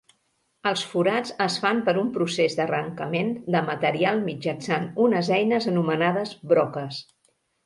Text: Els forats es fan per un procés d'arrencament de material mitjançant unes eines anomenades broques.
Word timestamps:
Els 0.69 0.83
forats 0.93 1.33
es 1.45 1.57
fan 1.65 1.81
per 1.89 1.93
un 2.03 2.09
procés 2.15 2.55
d'arrencament 2.59 3.29
de 3.57 3.61
material 3.69 4.25
mitjançant 4.31 4.89
unes 5.05 5.31
eines 5.37 5.69
anomenades 5.75 6.35
broques. 6.55 7.03